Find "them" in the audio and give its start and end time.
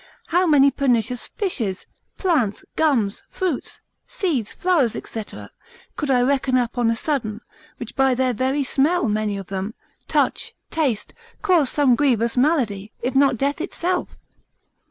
9.45-9.75